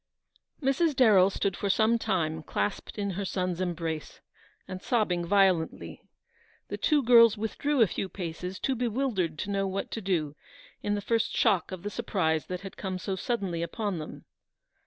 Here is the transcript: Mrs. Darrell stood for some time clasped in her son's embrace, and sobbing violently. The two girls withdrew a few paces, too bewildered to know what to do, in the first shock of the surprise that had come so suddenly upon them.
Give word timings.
Mrs. 0.63 0.95
Darrell 0.95 1.29
stood 1.29 1.55
for 1.55 1.69
some 1.69 1.99
time 1.99 2.41
clasped 2.41 2.97
in 2.97 3.11
her 3.11 3.23
son's 3.23 3.61
embrace, 3.61 4.19
and 4.67 4.81
sobbing 4.81 5.27
violently. 5.27 6.01
The 6.69 6.77
two 6.77 7.03
girls 7.03 7.37
withdrew 7.37 7.81
a 7.81 7.85
few 7.85 8.09
paces, 8.09 8.57
too 8.59 8.73
bewildered 8.73 9.37
to 9.37 9.51
know 9.51 9.67
what 9.67 9.91
to 9.91 10.01
do, 10.01 10.35
in 10.81 10.95
the 10.95 11.01
first 11.01 11.37
shock 11.37 11.71
of 11.71 11.83
the 11.83 11.91
surprise 11.91 12.47
that 12.47 12.61
had 12.61 12.77
come 12.77 12.97
so 12.97 13.15
suddenly 13.15 13.61
upon 13.61 13.99
them. 13.99 14.25